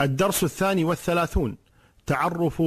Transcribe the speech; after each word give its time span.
الدرس 0.00 0.44
الثاني 0.44 0.84
والثلاثون. 0.84 1.56
تعرف 2.06 2.62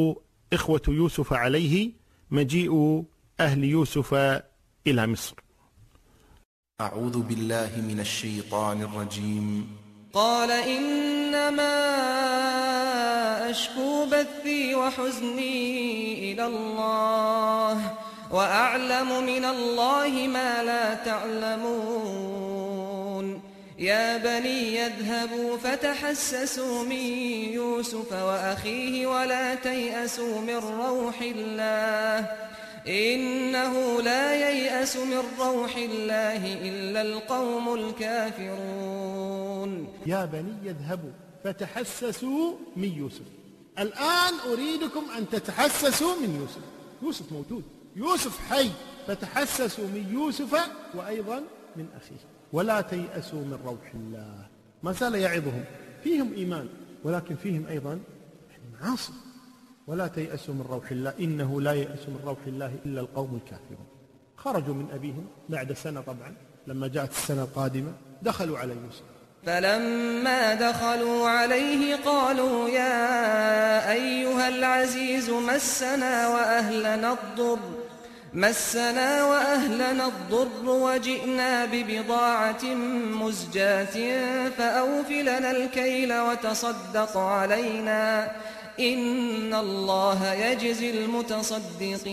إخوة 0.53 0.81
يوسف 0.87 1.33
عليه 1.33 1.91
مجيء 2.31 3.03
أهل 3.39 3.63
يوسف 3.63 4.13
إلى 4.87 5.07
مصر. 5.07 5.35
أعوذ 6.81 7.19
بالله 7.19 7.71
من 7.87 7.99
الشيطان 7.99 8.81
الرجيم. 8.81 9.77
قال 10.13 10.51
إنما 10.51 11.73
أشكو 13.49 14.05
بثي 14.05 14.75
وحزني 14.75 16.33
إلى 16.33 16.45
الله 16.47 17.93
وأعلم 18.31 19.25
من 19.25 19.45
الله 19.45 20.27
ما 20.27 20.63
لا 20.63 20.93
تعلمون. 20.93 22.52
يا 23.79 24.17
بني 24.17 24.75
يذهبوا 24.75 25.57
فتحسسوا 25.57 26.83
من 26.83 27.05
يوسف 27.53 28.13
وأخيه 28.13 29.07
ولا 29.07 29.55
تيأسوا 29.55 30.41
من 30.41 30.55
روح 30.55 31.21
الله 31.21 32.27
إنه 32.87 34.01
لا 34.01 34.35
ييأس 34.49 34.97
من 34.97 35.23
روح 35.39 35.75
الله 35.75 36.53
إلا 36.69 37.01
القوم 37.01 37.73
الكافرون. 37.73 39.13
يا 40.05 40.25
بني 40.25 40.53
يذهبوا 40.63 41.11
فتحسسوا 41.43 42.53
من 42.75 42.97
يوسف. 42.97 43.25
الآن 43.79 44.33
أريدكم 44.51 45.03
أن 45.17 45.29
تتحسسوا 45.29 46.15
من 46.15 46.35
يوسف. 46.41 46.61
يوسف 47.01 47.31
موجود. 47.31 47.63
يوسف 47.95 48.39
حي. 48.49 48.69
فتحسسوا 49.07 49.87
من 49.87 50.09
يوسف 50.13 50.69
وأيضا 50.93 51.43
من 51.75 51.87
أخيه. 51.97 52.32
ولا 52.53 52.81
تيأسوا 52.81 53.39
من 53.39 53.59
روح 53.65 53.93
الله. 53.93 54.47
ما 54.83 54.91
زال 54.91 55.15
يعظهم. 55.15 55.63
فيهم 56.03 56.33
إيمان 56.33 56.69
ولكن 57.03 57.35
فيهم 57.35 57.67
أيضا 57.67 57.99
معاصي 58.81 59.13
ولا 59.87 60.07
تيأسوا 60.07 60.53
من 60.53 60.65
روح 60.69 60.91
الله. 60.91 61.13
إنه 61.19 61.61
لا 61.61 61.73
يأس 61.73 62.09
من 62.09 62.19
روح 62.25 62.37
الله 62.47 62.71
إلا 62.85 63.01
القوم 63.01 63.35
الكافرون. 63.35 63.87
خرجوا 64.37 64.73
من 64.73 64.87
أبيهم 64.93 65.25
بعد 65.49 65.73
سنة 65.73 66.01
طبعا. 66.01 66.35
لما 66.67 66.87
جاءت 66.87 67.11
السنة 67.11 67.43
القادمة 67.43 67.91
دخلوا 68.21 68.57
على 68.57 68.73
يوسف. 68.73 69.03
فلما 69.45 70.53
دخلوا 70.53 71.29
عليه 71.29 71.95
قالوا 71.95 72.69
يا 72.69 73.91
أيها 73.91 74.47
العزيز 74.47 75.29
مسنا 75.29 76.27
وأهلنا 76.27 77.13
الضر. 77.13 77.82
مسنا 78.35 79.25
وأهلنا 79.25 80.07
الضر 80.07 80.69
وجئنا 80.69 81.65
ببضاعة 81.65 82.65
مزجاة 83.21 83.95
فأوف 84.49 85.09
لنا 85.11 85.51
الكيل 85.51 86.13
وتصدق 86.13 87.17
علينا 87.17 88.31
إن 88.79 89.53
الله 89.53 90.33
يجزي 90.33 91.05
المتصدقين. 91.05 92.07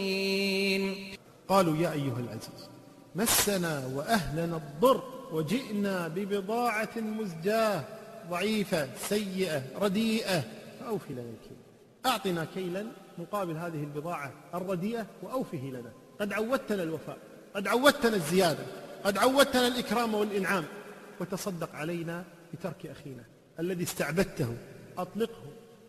قالوا 1.49 1.77
يا 1.77 1.93
أيها 1.93 2.19
العزيز 2.19 2.71
مسنا 3.15 3.91
وأهلنا 3.95 4.57
الضر 4.57 5.03
وجئنا 5.33 6.09
ببضاعة 6.09 6.97
مزجاة 6.97 7.85
ضعيفة 8.31 8.89
سيئة 9.09 9.63
رديئة 9.81 10.43
فأوفي 10.81 11.13
لنا 11.13 11.23
الكيل. 11.23 11.57
أعطنا 12.07 12.47
كيلا 12.55 12.87
مقابل 13.19 13.57
هذه 13.57 13.85
البضاعة 13.85 14.33
الرديئة 14.55 15.07
وأوفه 15.23 15.59
لنا. 15.59 15.93
قد 16.21 16.33
عودتنا 16.33 16.83
الوفاء 16.83 17.19
قد 17.55 17.69
عودتنا 17.69 18.17
الزيادة 18.17 18.65
قد 19.05 19.19
عودتنا 19.19 19.67
الإكرام 19.67 20.15
والإنعام. 20.15 20.65
وتصدق 21.21 21.75
علينا 21.75 22.25
بترك 22.55 22.87
أخينا 22.87 23.25
الذي 23.61 23.83
استعبدته. 23.83 24.57
أطلقه 24.99 25.43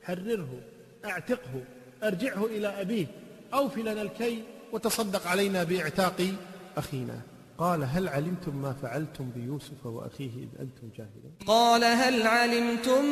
حرره 0.03 0.59
أعتقه 1.05 1.63
أرجعه 2.03 2.45
إلى 2.45 2.67
أبيه. 2.67 3.05
أوف 3.53 3.77
لنا 3.77 4.01
الكي 4.01 4.43
وتصدق 4.71 5.27
علينا 5.27 5.63
بإعتاق 5.63 6.33
أخينا. 6.77 7.21
قال 7.61 7.83
هل 7.83 8.07
علمتم 8.07 8.61
ما 8.61 8.73
فعلتم 8.73 9.29
بيوسف 9.35 9.85
وأخيه 9.85 10.31
إذ 10.45 10.49
أنتم 10.59 10.87
جاهلون؟ 10.97 11.31
قال 11.47 11.83
هل 11.83 12.27
علمتم 12.27 13.03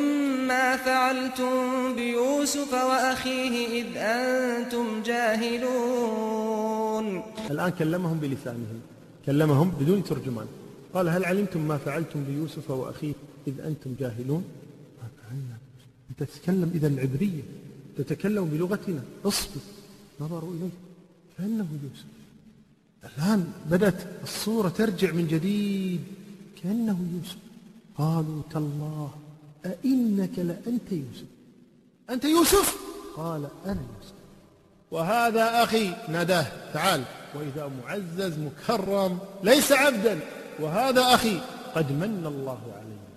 ما 0.48 0.76
فعلتم 0.76 1.54
بيوسف 1.94 2.72
وأخيه 2.72 3.80
إذ 3.80 3.96
أنتم 3.96 5.02
جاهلون؟ 5.02 7.22
الآن 7.50 7.70
كلمهم 7.70 8.18
بلسانهم 8.18 8.80
كلمهم 9.26 9.70
بدون 9.80 10.04
ترجمان. 10.04 10.46
قال 10.94 11.08
هل 11.08 11.24
علمتم 11.24 11.68
ما 11.68 11.78
فعلتم 11.78 12.24
بيوسف 12.24 12.70
وأخيه 12.70 13.12
إذ 13.46 13.60
أنتم 13.60 13.94
جاهلون؟ 14.00 14.44
ما 15.02 15.08
فعلنا 15.18 15.56
أنت 16.10 16.22
تتكلم 16.22 16.70
إذا 16.74 16.86
العبرية 16.86 17.42
تتكلم 17.98 18.44
بلغتنا 18.44 19.02
اصبر 19.24 19.60
نظروا 20.20 20.54
إليه 20.54 20.70
كأنه 21.38 21.66
يوسف. 21.82 22.19
الآن 23.04 23.52
بدأت 23.70 24.06
الصورة 24.22 24.68
ترجع 24.68 25.12
من 25.12 25.26
جديد 25.26 26.00
كأنه 26.62 27.06
يوسف. 27.14 27.36
قالوا 27.98 28.42
تالله 28.50 29.10
أئنك 29.66 30.38
لأنت 30.38 30.92
يوسف؟ 30.92 31.26
أنت 32.10 32.24
يوسف؟ 32.24 32.76
قال 33.16 33.48
أنا 33.66 33.80
يوسف. 33.96 34.14
وهذا 34.90 35.62
أخي 35.62 35.94
ناداه 36.08 36.72
تعال. 36.72 37.04
وإذا 37.34 37.70
معزز 37.84 38.38
مكرم 38.38 39.18
ليس 39.44 39.72
عبدا. 39.72 40.20
وهذا 40.60 41.14
أخي 41.14 41.40
قد 41.74 41.92
من 41.92 42.26
الله 42.26 42.60
علينا 42.76 43.10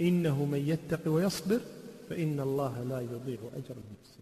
إنه 0.00 0.44
من 0.44 0.68
يتق 0.68 1.00
ويصبر 1.06 1.60
فإن 2.10 2.40
الله 2.40 2.84
لا 2.88 3.00
يضيع 3.00 3.38
أجر 3.38 3.76
المحسنين. 3.82 4.21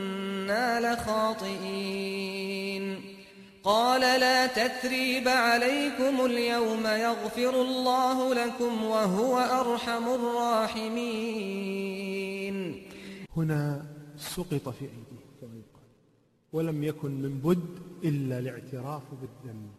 لخاطئين. 0.79 2.41
قال 3.63 4.01
لا 4.01 4.47
تثريب 4.47 5.27
عليكم 5.27 6.25
اليوم 6.25 6.85
يغفر 6.85 7.61
الله 7.61 8.33
لكم 8.33 8.83
وهو 8.83 9.39
أرحم 9.39 10.07
الراحمين. 10.07 11.71
هنا 13.37 13.85
سقط 14.17 14.69
في 14.69 14.85
أيديه 14.85 15.25
كما 15.41 15.55
يقال 15.55 15.87
ولم 16.53 16.83
يكن 16.83 17.11
من 17.11 17.39
بد 17.39 17.79
إلا 18.03 18.39
الاعتراف 18.39 19.03
بالذنب 19.21 19.71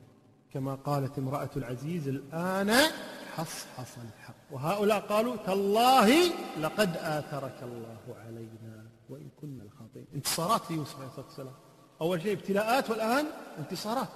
كما 0.53 0.75
قالت 0.75 1.19
امرأة 1.19 1.51
العزيز 1.57 2.09
الآن 2.09 2.71
حصحص 3.37 3.99
الحق 3.99 4.35
وهؤلاء 4.51 5.01
قالوا 5.01 5.37
تالله 5.37 6.09
لقد 6.61 6.97
آثرك 6.97 7.63
الله 7.63 8.17
علينا. 8.27 8.92
وإن 9.13 9.29
كنا 9.41 9.63
الخاطئين 9.65 10.07
انتصارات 10.15 10.71
ليوسف 10.71 10.97
عليه 10.97 11.07
الصلاة 11.07 11.27
والسلام. 11.27 11.55
أول 12.01 12.23
شيء 12.23 12.33
ابتلاءات 12.33 12.91
والآن 12.91 13.27
انتصارات. 13.59 14.09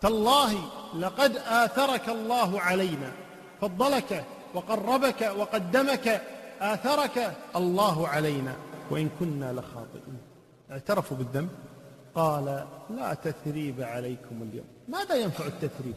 تالله 0.00 0.52
لقد 0.98 1.36
آثرك 1.36 2.08
الله 2.08 2.60
علينا. 2.60 3.12
فضلك 3.60 4.24
وقربك 4.54 5.32
وقدمك 5.38 6.22
آثرك 6.60 7.36
الله 7.56 8.08
علينا. 8.08 8.56
وإن 8.90 9.08
كنا 9.20 9.52
لخاطئين. 9.52 10.18
اعترفوا 10.70 11.16
بالذنب. 11.16 11.48
قال 12.14 12.66
لا 12.90 13.14
تثريب 13.14 13.80
عليكم 13.80 14.42
اليوم. 14.42 14.66
ماذا 14.88 15.14
ينفع 15.14 15.46
التثريب؟ 15.46 15.94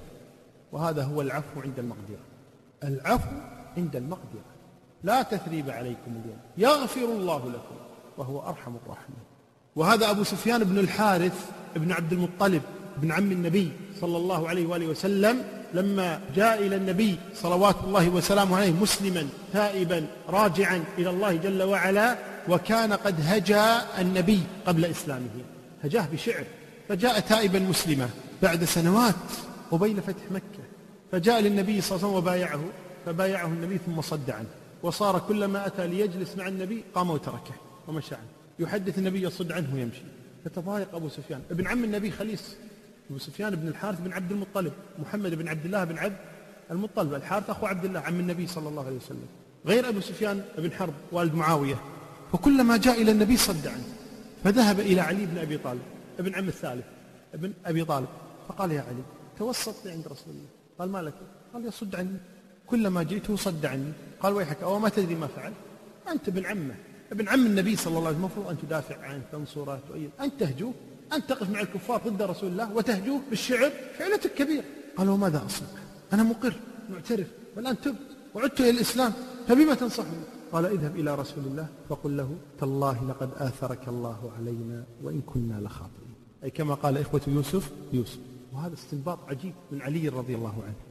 وهذا 0.72 1.04
هو 1.04 1.22
العفو 1.22 1.62
عند 1.62 1.80
المقدرة. 1.80 2.26
العفو 2.84 3.36
عند 3.78 3.96
المقدرة. 3.96 4.52
لا 5.04 5.22
تثريب 5.22 5.70
عليكم 5.70 6.22
اليوم. 6.24 6.40
يغفر 6.58 7.06
الله 7.06 7.50
لكم. 7.50 7.87
وهو 8.18 8.40
أرحم 8.40 8.76
الراحمين. 8.84 9.24
وهذا 9.76 10.10
أبو 10.10 10.24
سفيان 10.24 10.64
بن 10.64 10.78
الحارث 10.78 11.46
بن 11.76 11.92
عبد 11.92 12.14
المطلب 12.14 12.62
بن 12.98 13.12
عم 13.12 13.32
النبي 13.32 13.72
صلى 14.02 14.18
الله 14.18 14.50
عليه 14.50 14.66
وآله 14.66 14.88
وسلم 14.88 15.44
لما 15.74 16.22
جاء 16.36 16.68
إلى 16.68 16.76
النبي 16.76 17.20
صلوات 17.36 17.76
الله 17.84 18.10
وسلامه 18.10 18.58
عليه 18.58 18.72
مسلما 18.72 19.28
تائبا 19.54 20.08
راجعا 20.30 20.84
إلى 20.98 21.10
الله 21.10 21.36
جل 21.36 21.64
وعلا 21.64 22.18
وكان 22.50 22.94
قد 22.94 23.16
هجا 23.22 23.82
النبي 24.02 24.42
قبل 24.66 24.86
إسلامه. 24.86 25.30
هجاه 25.84 26.08
بشعر. 26.14 26.44
فجاء 26.90 27.20
تائبا 27.20 27.60
مسلما 27.60 28.10
بعد 28.42 28.64
سنوات 28.64 29.16
قبيل 29.72 30.02
فتح 30.02 30.32
مكة. 30.32 30.64
فجاء 31.12 31.40
للنبي 31.42 31.82
صلى 31.82 31.96
الله 31.96 32.08
عليه 32.08 32.18
وسلم 32.18 32.18
وبايعه 32.18 32.62
فبايعه 33.06 33.48
النبي 33.48 33.78
ثم 33.86 34.02
صد 34.02 34.30
عنه. 34.30 34.48
وصار 34.84 35.20
كلما 35.20 35.68
أتى 35.68 35.88
ليجلس 35.88 36.38
مع 36.38 36.48
النبي 36.48 36.84
قام 36.96 37.10
وتركه. 37.10 37.54
ومشى 37.88 38.16
عنه 38.16 38.28
يحدث 38.60 38.98
النبي 38.98 39.22
يصد 39.22 39.52
عنه 39.52 39.74
ويمشي. 39.74 40.02
فتضايق 40.46 40.96
أبو 40.96 41.10
سفيان. 41.10 41.42
ابن 41.52 41.68
عم 41.68 41.84
النبي 41.84 42.12
خليص. 42.12 42.56
أبو 43.10 43.20
سفيان 43.20 43.56
بن 43.56 43.68
الحارث 43.68 44.00
بن 44.00 44.14
عبد 44.14 44.32
المطلب. 44.32 44.74
محمد 45.00 45.34
بن 45.34 45.48
عبد 45.48 45.66
الله 45.66 45.84
بن 45.84 45.98
عبد 45.98 46.18
المطلب. 46.72 47.14
الحارث 47.14 47.50
أخو 47.50 47.66
عبد 47.66 47.86
الله 47.86 48.00
عم 48.00 48.20
النبي 48.20 48.48
صلى 48.48 48.70
الله 48.70 48.86
عليه 48.86 48.96
وسلم. 48.96 49.28
غير 49.66 49.90
أبو 49.90 50.00
سفيان 50.00 50.44
بن 50.58 50.72
حرب 50.72 50.94
والد 51.12 51.36
معاوية. 51.36 51.82
فكلما 52.34 52.78
جاء 52.78 53.02
إلى 53.02 53.12
النبي 53.12 53.38
صد 53.38 53.68
عنه. 53.68 53.84
فذهب 54.44 54.80
إلى 54.80 55.02
علي 55.02 55.26
بن 55.26 55.38
أبي 55.38 55.58
طالب 55.58 55.82
ابن 56.20 56.36
عم 56.36 56.48
الثالث 56.48 56.86
ابن 57.34 57.54
أبي 57.66 57.86
طالب. 57.86 58.08
فقال 58.48 58.72
يا 58.72 58.82
علي 58.82 59.04
توسط 59.40 59.86
لي 59.86 59.92
عند 59.92 60.08
رسول 60.08 60.34
الله. 60.34 60.50
قال 60.80 60.90
ما 60.90 61.02
لك؟ 61.02 61.14
قال 61.54 61.66
يصد 61.66 61.96
عني. 61.96 62.18
كلما 62.68 63.04
جئته 63.04 63.36
صد 63.36 63.66
عني. 63.66 63.92
قال 64.20 64.34
ويحك 64.34 64.64
أو 64.64 64.80
ما 64.80 64.90
تدري 64.90 65.16
ما 65.16 65.28
فعل؟ 65.28 65.54
أنت 66.12 66.28
ابن 66.28 66.46
عمه. 66.46 66.76
ابن 67.12 67.28
عم 67.28 67.46
النبي 67.46 67.76
صلى 67.76 67.88
الله 67.88 68.08
عليه 68.08 68.10
وسلم 68.10 68.26
المفروض 68.26 68.48
أن 68.48 68.58
تدافع 68.58 68.98
عنه 68.98 69.24
تنصره 69.32 69.80
تؤيد. 69.88 70.10
أنت 70.22 70.34
تهجوه 70.40 70.74
أن 71.14 71.28
تقف 71.28 71.50
مع 71.50 71.62
الكفار 71.62 72.02
ضد 72.08 72.22
رسول 72.22 72.50
الله 72.50 72.74
وتهجوه 72.74 73.22
بالشعر 73.30 73.72
فعلتك 73.98 74.34
كبير 74.34 74.64
قال 74.98 75.10
وماذا 75.10 75.46
أصنع؟ 75.46 75.68
أنا 76.14 76.24
مقر 76.24 76.54
معترف 76.90 77.28
والآن 77.56 77.82
تبت 77.82 77.98
وعدت 78.36 78.60
إلى 78.62 78.70
الإسلام 78.70 79.14
فبما 79.48 79.74
تنصحني؟ 79.74 80.20
قال 80.52 80.66
اذهب 80.66 80.96
إلى 80.96 81.16
رسول 81.16 81.44
الله 81.44 81.68
فقل 81.90 82.18
له 82.18 82.38
تالله 82.60 83.10
لقد 83.10 83.30
آثرك 83.38 83.88
الله 83.88 84.32
علينا 84.38 84.84
وإن 85.04 85.22
كنا 85.22 85.62
لخاطئين. 85.62 86.14
أي 86.44 86.50
كما 86.50 86.74
قال 86.74 86.98
إخوة 86.98 87.22
يوسف 87.28 87.72
يوسف. 87.94 88.20
وهذا 88.54 88.74
استنباط 88.74 89.20
عجيب 89.28 89.54
من 89.72 89.82
علي 89.82 90.10
رضي 90.10 90.36
الله 90.36 90.64
عنه. 90.64 90.87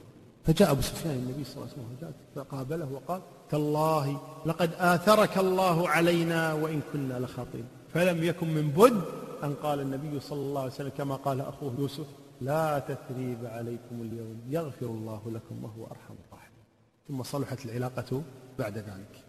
فجاء 0.47 0.71
أبو 0.71 0.81
سفيان 0.81 1.15
النبي 1.15 1.45
صلى 1.45 1.57
الله 1.57 1.69
عليه 1.75 1.97
وسلم 1.97 2.13
فقابله 2.35 2.93
وقال 2.93 3.21
تالله 3.51 4.21
لقد 4.47 4.71
آثرك 4.79 5.39
الله 5.39 5.89
علينا 5.89 6.53
وإن 6.53 6.81
كنا 6.93 7.19
لخاطئين. 7.19 7.65
فلم 7.95 8.25
يكن 8.25 8.49
من 8.55 8.71
بد 8.71 9.03
أن 9.45 9.55
قال 9.55 9.81
النبي 9.81 10.21
صلى 10.21 10.41
الله 10.41 10.61
عليه 10.61 10.73
وسلم 10.73 10.93
كما 10.99 11.17
قال 11.17 11.41
أخوه 11.41 11.75
يوسف 11.79 12.07
لا 12.41 12.79
تثريب 12.79 13.47
عليكم 13.47 14.03
اليوم 14.03 14.41
يغفر 14.49 14.87
الله 14.87 15.23
لكم 15.27 15.65
وهو 15.65 15.85
أرحم 15.85 16.15
الراحمين. 16.27 16.65
ثم 17.09 17.23
صلحت 17.23 17.67
العلاقة 17.67 18.23
بعد 18.59 18.79
ذلك. 18.79 19.25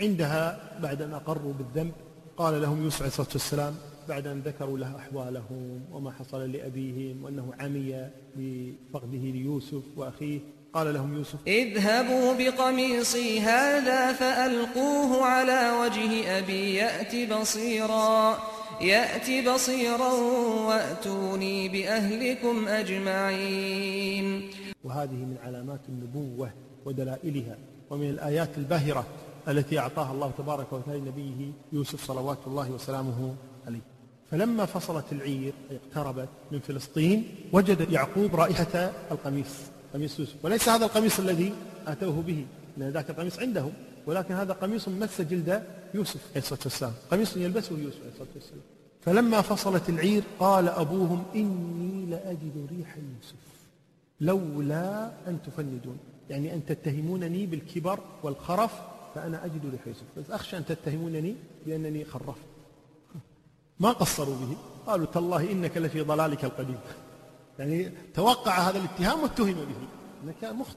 عندها 0.00 0.78
بعد 0.80 1.02
أن 1.02 1.14
أقروا 1.14 1.52
بالذنب 1.52 1.92
قال 2.36 2.62
لهم 2.62 2.82
يوسف 2.84 3.02
عليه 3.02 3.08
الصلاة 3.08 3.28
والسلام 3.32 3.74
بعد 4.08 4.26
أن 4.26 4.40
ذكروا 4.40 4.78
له 4.78 4.96
أحوالهم 4.96 5.80
وما 5.92 6.10
حصل 6.10 6.52
لأبيهم 6.52 7.24
وأنه 7.24 7.52
عمي 7.60 8.08
بفقده 8.36 9.18
ليوسف 9.18 9.82
وأخيه 9.96 10.40
قال 10.74 10.94
لهم 10.94 11.14
يوسف 11.14 11.38
اذهبوا 11.46 12.34
بقميصي 12.38 13.40
هذا 13.40 14.12
فألقوه 14.12 15.24
على 15.24 15.72
وجه 15.80 16.38
أبي 16.38 16.74
يأت 16.74 17.32
بصيرا. 17.32 18.38
يأت 18.80 19.48
بصيرا 19.48 20.12
وأتوني 20.66 21.68
بأهلكم 21.68 22.68
أجمعين. 22.68 24.50
وهذه 24.84 25.10
من 25.10 25.36
علامات 25.44 25.80
النبوة 25.88 26.50
ودلائلها 26.84 27.58
ومن 27.90 28.10
الآيات 28.10 28.58
الباهرة 28.58 29.06
التي 29.48 29.78
أعطاها 29.78 30.12
الله 30.12 30.32
تبارك 30.38 30.72
وتعالى 30.72 31.00
لنبيه 31.00 31.52
يوسف 31.72 32.04
صلوات 32.04 32.38
الله 32.46 32.70
وسلامه 32.70 33.34
عليه. 33.66 33.80
فلما 34.30 34.66
فصلت 34.66 35.12
العير 35.12 35.52
اقتربت 35.70 36.28
من 36.52 36.60
فلسطين 36.60 37.34
وجد 37.52 37.92
يعقوب 37.92 38.36
رائحة 38.36 38.92
القميص. 39.10 39.71
قميص 39.94 40.20
يوسف. 40.20 40.44
وليس 40.44 40.68
هذا 40.68 40.84
القميص 40.84 41.18
الذي 41.18 41.52
أتوه 41.86 42.22
به 42.22 42.46
لأن 42.76 42.90
ذاك 42.90 43.10
القميص 43.10 43.38
عنده 43.38 43.66
ولكن 44.06 44.34
هذا 44.34 44.52
قميص 44.52 44.88
مس 44.88 45.20
جلد 45.20 45.62
يوسف 45.94 46.20
عليه 46.30 46.42
الصلاة 46.42 46.60
والسلام. 46.64 46.92
قميص 47.10 47.36
يلبسه 47.36 47.78
يوسف 47.78 48.00
عليه 48.00 48.10
الصلاة 48.12 48.28
والسلام. 48.34 48.62
فلما 49.00 49.40
فصلت 49.40 49.88
العير 49.88 50.22
قال 50.38 50.68
أبوهم 50.68 51.24
إني 51.34 52.06
لأجد 52.06 52.66
ريح 52.70 52.96
يوسف. 52.96 53.34
لولا 54.20 55.10
أن 55.28 55.38
تفندون. 55.46 55.98
يعني 56.30 56.54
أن 56.54 56.66
تتهمونني 56.66 57.46
بالكبر 57.46 57.98
والخرف 58.22 58.72
فأنا 59.14 59.44
أجد 59.44 59.66
ريح 59.72 59.86
يوسف. 59.86 60.04
بس 60.16 60.30
أخشى 60.30 60.56
أن 60.56 60.64
تتهمونني 60.64 61.34
بأنني 61.66 62.04
خرفت. 62.04 62.46
ما 63.80 63.92
قصروا 63.92 64.36
به؟ 64.36 64.56
قالوا 64.86 65.06
تالله 65.06 65.52
إنك 65.52 65.76
لفي 65.76 66.00
ضلالك 66.00 66.44
القديم. 66.44 66.78
يعني 67.58 67.92
توقع 68.14 68.58
هذا 68.58 68.78
الاتهام 68.78 69.22
واتهم 69.22 69.52
به. 69.52 69.66
إنك 70.24 70.44
مخطئ. 70.52 70.76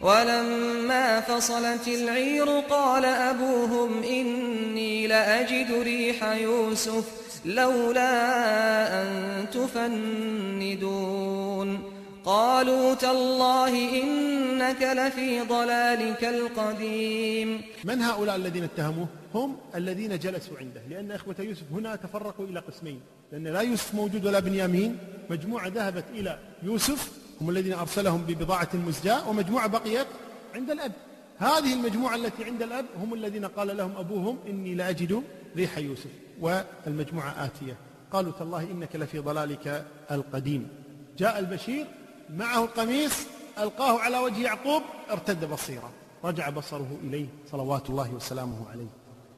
ولما 0.00 1.20
فصلت 1.20 1.88
العير 1.88 2.60
قال 2.60 3.04
أبوهم 3.04 4.02
إني 4.02 5.06
لأجد 5.06 5.72
ريح 5.82 6.24
يوسف 6.24 7.04
لولا 7.44 9.02
أن 9.02 9.46
تفندون. 9.52 10.88
قالوا 12.24 12.94
تالله 12.94 14.02
إنك 14.02 14.82
لفي 14.82 15.40
ضلالك 15.40 16.24
القديم. 16.24 17.62
من 17.84 18.02
هؤلاء 18.02 18.36
الذين 18.36 18.64
اتهموه؟ 18.64 19.06
هم 19.34 19.56
الذين 19.74 20.18
جلسوا 20.18 20.56
عنده 20.58 20.82
لأن 20.90 21.12
إخوة 21.12 21.36
يوسف 21.38 21.64
هنا 21.72 21.96
تفرقوا 21.96 22.46
إلى 22.46 22.60
قسمين. 22.60 23.00
لأن 23.32 23.46
لا 23.46 23.60
يوسف 23.60 23.94
موجود 23.94 24.26
ولا 24.26 24.40
بنيامين 24.40 24.98
مجموعة 25.30 25.68
ذهبت 25.68 26.04
إلى 26.14 26.38
يوسف 26.62 27.12
هم 27.40 27.50
الذين 27.50 27.72
أرسلهم 27.72 28.22
ببضاعة 28.22 28.68
مزجاة 28.74 29.28
ومجموعة 29.28 29.66
بقيت 29.66 30.06
عند 30.54 30.70
الأب. 30.70 30.92
هذه 31.38 31.72
المجموعة 31.72 32.16
التي 32.16 32.44
عند 32.44 32.62
الأب 32.62 32.86
هم 33.02 33.14
الذين 33.14 33.44
قال 33.44 33.76
لهم 33.76 33.96
أبوهم 33.96 34.38
إني 34.48 34.74
لأجد 34.74 35.22
ريح 35.56 35.78
يوسف 35.78 36.10
والمجموعة 36.40 37.44
آتية. 37.44 37.76
قالوا 38.12 38.32
تالله 38.32 38.62
إنك 38.62 38.96
لفي 38.96 39.18
ضلالك 39.18 39.86
القديم. 40.10 40.68
جاء 41.18 41.38
البشير 41.38 41.86
معه 42.30 42.64
القميص 42.64 43.26
ألقاه 43.58 43.98
على 43.98 44.18
وجه 44.18 44.42
يعقوب 44.42 44.82
ارتد 45.10 45.50
بصيرا. 45.50 45.90
رجع 46.24 46.50
بصره 46.50 46.96
إليه 47.04 47.26
صلوات 47.50 47.90
الله 47.90 48.14
وسلامه 48.14 48.70
عليه. 48.70 48.86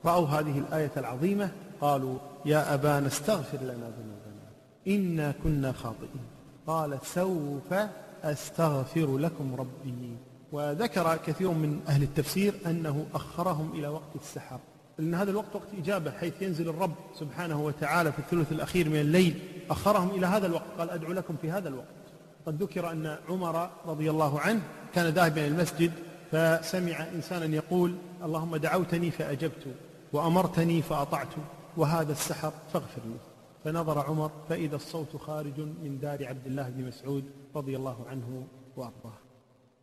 رأوا 0.04 0.26
هذه 0.26 0.58
الآية 0.58 0.92
العظيمة؟ 0.96 1.50
قالوا 1.80 2.18
يا 2.44 2.74
أبانا 2.74 3.06
استغفر 3.06 3.58
لنا 3.58 3.72
ذنوبنا 3.72 4.50
إنا 4.88 5.34
كنا 5.44 5.72
خاطئين. 5.72 6.24
قال 6.66 6.98
سوف 7.04 7.74
أستغفر 8.22 9.18
لكم 9.18 9.54
ربي. 9.54 10.16
وذكر 10.52 11.16
كثير 11.16 11.50
من 11.50 11.80
أهل 11.88 12.02
التفسير 12.02 12.54
أنه 12.66 13.06
أخرهم 13.14 13.72
إلى 13.74 13.88
وقت 13.88 14.16
السحر. 14.20 14.58
لأن 14.98 15.14
هذا 15.14 15.30
الوقت 15.30 15.56
وقت 15.56 15.68
إجابة 15.78 16.10
حيث 16.10 16.42
ينزل 16.42 16.68
الرب 16.68 16.94
سبحانه 17.18 17.60
وتعالى 17.64 18.12
في 18.12 18.18
الثلث 18.18 18.52
الأخير 18.52 18.88
من 18.88 19.00
الليل. 19.00 19.42
أخرهم 19.70 20.10
إلى 20.10 20.26
هذا 20.26 20.46
الوقت 20.46 20.66
قال 20.78 20.90
أدعو 20.90 21.12
لكم 21.12 21.36
في 21.42 21.50
هذا 21.50 21.68
الوقت. 21.68 21.99
قد 22.46 22.62
ذكر 22.62 22.90
أن 22.90 23.18
عمر 23.28 23.70
رضي 23.86 24.10
الله 24.10 24.40
عنه 24.40 24.62
كان 24.94 25.06
ذاهبا 25.06 25.40
إلى 25.40 25.48
المسجد 25.48 25.92
فسمع 26.30 27.06
إنسانا 27.14 27.56
يقول 27.56 27.94
اللهم 28.24 28.56
دعوتني 28.56 29.10
فأجبت 29.10 29.66
وأمرتني 30.12 30.82
فأطعت 30.82 31.28
وهذا 31.76 32.12
السحر 32.12 32.52
فاغفر 32.72 33.00
لي. 33.04 33.16
فنظر 33.64 33.98
عمر 33.98 34.30
فإذا 34.48 34.76
الصوت 34.76 35.16
خارج 35.16 35.60
من 35.60 35.98
دار 36.02 36.26
عبد 36.26 36.46
الله 36.46 36.68
بن 36.70 36.86
مسعود 36.86 37.24
رضي 37.56 37.76
الله 37.76 37.96
عنه 38.10 38.46
وأرضاه. 38.76 39.18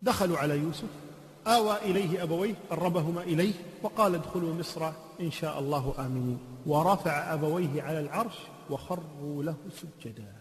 دخلوا 0.01 0.37
على 0.37 0.57
يوسف 0.57 0.89
آوى 1.47 1.75
إليه 1.77 2.23
أبويه 2.23 2.55
قربهما 2.69 3.21
إليه 3.21 3.53
وقال 3.83 4.15
ادخلوا 4.15 4.53
مصر 4.53 4.89
إن 5.21 5.31
شاء 5.31 5.59
الله 5.59 5.93
آمنين 5.99 6.39
ورفع 6.65 7.33
أبويه 7.33 7.81
على 7.81 7.99
العرش 7.99 8.35
وخروا 8.69 9.43
له 9.43 9.55
سجدا. 9.71 10.33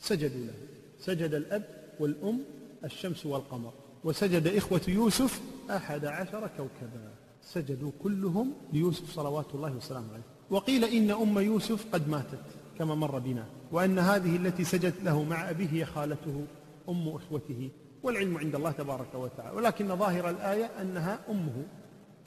سجدوا 0.00 0.46
له. 0.46 0.54
سجد 0.98 1.34
الأب 1.34 1.64
والأم 2.00 2.40
الشمس 2.84 3.26
والقمر. 3.26 3.72
وسجد 4.04 4.46
إخوة 4.46 4.80
يوسف 4.88 5.40
أحد 5.70 6.04
عشر 6.04 6.50
كوكبا. 6.56 7.10
سجدوا 7.42 7.90
كلهم 8.02 8.52
ليوسف 8.72 9.12
صلوات 9.12 9.46
الله 9.54 9.76
وسلامه 9.76 10.12
عليه. 10.12 10.22
وقيل 10.50 10.84
إن 10.84 11.10
أم 11.10 11.38
يوسف 11.38 11.86
قد 11.92 12.08
ماتت 12.08 12.44
كما 12.78 12.94
مر 12.94 13.18
بنا 13.18 13.46
وأن 13.72 13.98
هذه 13.98 14.36
التي 14.36 14.64
سجدت 14.64 15.02
له 15.02 15.22
مع 15.22 15.50
أبيه 15.50 15.68
هي 15.72 15.84
خالته 15.84 16.44
أم 16.88 17.08
إخوته. 17.08 17.70
والعلم 18.02 18.38
عند 18.38 18.54
الله 18.54 18.70
تبارك 18.70 19.14
وتعالى. 19.14 19.56
ولكن 19.56 19.96
ظاهر 19.96 20.30
الآية 20.30 20.64
أنها 20.64 21.18
أمه. 21.30 21.64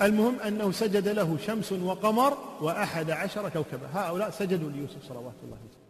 المهم 0.02 0.40
أنه 0.40 0.72
سجد 0.72 1.08
له 1.08 1.38
شمس 1.38 1.72
وقمر 1.72 2.38
وأحد 2.62 3.12
عشر 3.12 3.50
كوكبا. 3.50 3.88
هؤلاء 3.94 4.30
سجدوا 4.30 4.70
ليوسف 4.70 5.08
صلوات 5.08 5.36
الله 5.44 5.58
وسلامه 5.58 5.81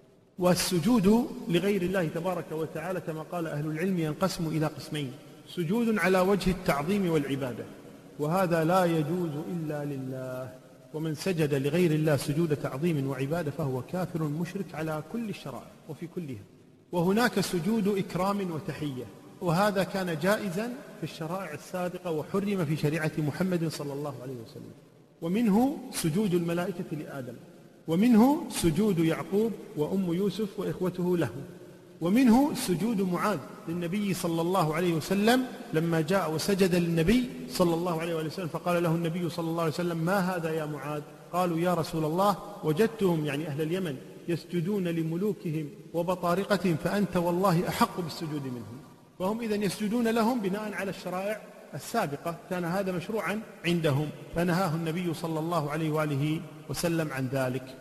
والسجود 0.42 1.28
لغير 1.48 1.82
الله 1.82 2.08
تبارك 2.08 2.52
وتعالى 2.52 3.02
كما 3.02 3.22
قال 3.22 3.48
أهل 3.48 3.66
العلم 3.66 4.00
ينقسم 4.00 4.48
إلى 4.48 4.66
قسمين. 4.66 5.12
سجود 5.48 5.98
على 5.98 6.20
وجه 6.20 6.52
التعظيم 6.52 7.12
والعبادة. 7.12 7.66
وهذا 8.20 8.64
لا 8.64 8.86
يجوز 8.86 9.30
إلا 9.54 9.86
لله. 9.86 10.54
ومن 10.94 11.16
سجد 11.16 11.54
لغير 11.54 11.92
الله 11.92 12.18
سجود 12.18 12.56
تعظيم 12.56 13.08
وعبادة 13.08 13.52
فهو 13.52 13.82
كافر 13.82 14.24
مشرك 14.24 14.66
على 14.74 15.04
كل 15.14 15.30
الشرائع 15.30 15.72
وفي 15.90 16.08
كلها. 16.08 16.44
وهناك 16.92 17.40
سجود 17.40 17.88
إكرام 17.88 18.52
وتحية. 18.52 19.06
وهذا 19.42 19.84
كان 19.84 20.18
جائزا 20.20 20.74
في 20.98 21.04
الشرائع 21.04 21.54
السابقة 21.54 22.12
وحرم 22.12 22.66
في 22.66 22.76
شريعة 22.78 23.12
محمد 23.18 23.68
صلى 23.68 23.94
الله 23.94 24.16
عليه 24.22 24.36
وسلم. 24.46 24.74
ومنه 25.22 25.78
سجود 25.92 26.34
الملائكة 26.34 26.98
لآدم. 26.98 27.36
ومنه 27.92 28.44
سجود 28.50 29.00
يعقوب 29.00 29.52
وأم 29.78 30.14
يوسف 30.14 30.60
وإخوته 30.60 31.18
له. 31.18 31.30
ومنه 32.02 32.54
سجود 32.56 33.02
معاذ 33.02 33.40
للنبي 33.68 34.14
صلى 34.14 34.42
الله 34.42 34.76
عليه 34.76 34.94
وسلم 34.94 35.46
لما 35.74 36.02
جاء 36.02 36.34
وسجد 36.34 36.76
للنبي 36.76 37.30
صلى 37.50 37.74
الله 37.74 38.02
عليه 38.02 38.16
وسلم 38.16 38.48
فقال 38.48 38.84
له 38.84 38.92
النبي 38.92 39.30
صلى 39.30 39.50
الله 39.50 39.62
عليه 39.62 39.74
وسلم 39.74 39.98
ما 39.98 40.20
هذا 40.20 40.50
يا 40.54 40.66
معاذ؟ 40.66 41.02
قالوا 41.34 41.60
يا 41.60 41.74
رسول 41.74 42.06
الله 42.06 42.38
وجدتهم 42.64 43.26
يعني 43.26 43.48
أهل 43.48 43.62
اليمن 43.62 43.96
يسجدون 44.28 44.88
لملوكهم 44.88 45.70
وبطارقتهم 45.94 46.76
فأنت 46.84 47.18
والله 47.18 47.68
أحق 47.68 48.02
بالسجود 48.02 48.44
منهم. 48.44 48.78
وهم 49.20 49.42
إذا 49.42 49.56
يسجدون 49.56 50.08
لهم 50.08 50.40
بناء 50.40 50.74
على 50.74 50.90
الشرائع 50.90 51.42
السابقة. 51.74 52.36
كان 52.50 52.66
هذا 52.66 52.92
مشروعا 52.92 53.42
عندهم 53.66 54.10
فنهاه 54.36 54.76
النبي 54.76 55.14
صلى 55.14 55.40
الله 55.40 55.72
عليه 55.72 55.92
وآله 55.92 56.42
وسلم 56.70 57.12
عن 57.12 57.28
ذلك. 57.28 57.81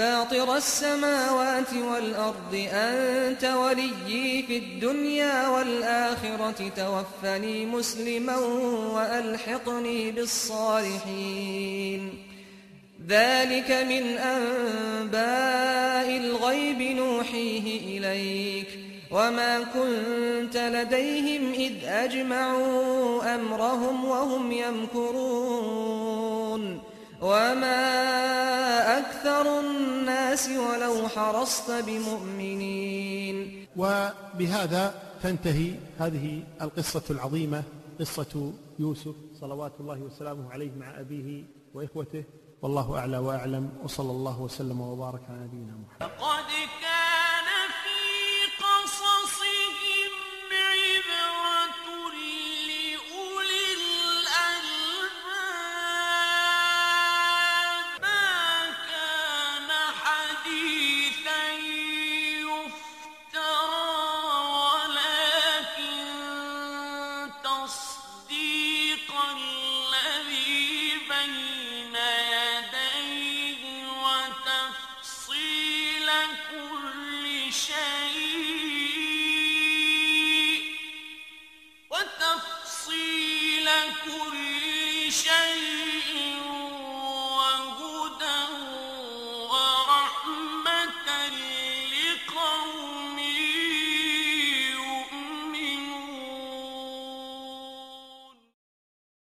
فاطر 0.00 0.56
السماوات 0.56 1.74
والأرض 1.74 2.68
أنت 2.72 3.44
وليي 3.44 4.42
في 4.42 4.58
الدنيا 4.58 5.48
والآخرة. 5.48 6.70
توفني 6.76 7.66
مسلما 7.66 8.36
وألحقني 8.96 10.10
بالصالحين. 10.10 12.12
ذلك 13.08 13.70
من 13.70 14.18
أنباء 14.18 16.16
الغيب 16.16 16.82
نوحيه 16.82 17.98
إليك. 17.98 18.68
وما 19.10 19.58
كنت 19.58 20.56
لديهم 20.56 21.52
إذ 21.52 21.72
أجمعوا 21.84 23.34
أمرهم 23.34 24.04
وهم 24.04 24.52
يمكرون. 24.52 26.00
وما 27.22 28.49
أكثر 29.20 29.60
الناس 29.60 30.48
ولو 30.48 31.08
حرصت 31.08 31.70
بمؤمنين. 31.70 33.66
وبهذا 33.76 34.94
تنتهي 35.22 35.74
هذه 35.98 36.42
القصة 36.62 37.02
العظيمة 37.10 37.62
قصة 38.00 38.52
يوسف 38.78 39.14
صلوات 39.40 39.72
الله 39.80 40.00
وسلامه 40.02 40.52
عليه 40.52 40.70
مع 40.80 41.00
أبيه 41.00 41.44
وإخوته. 41.74 42.24
والله 42.62 42.98
أعلى 42.98 43.18
وأعلم 43.18 43.70
وصلى 43.84 44.10
الله 44.10 44.40
وسلم 44.40 44.80
وبارك 44.80 45.20
على 45.28 45.38
نبينا 45.44 45.76
محمد. 45.84 46.10